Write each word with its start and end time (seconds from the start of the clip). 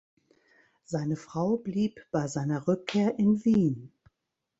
Seine 0.83 1.15
Frau 1.15 1.57
blieb 1.57 2.07
bei 2.09 2.25
seiner 2.27 2.67
Rückkehr 2.67 3.19
in 3.19 3.45
Wien. 3.45 3.93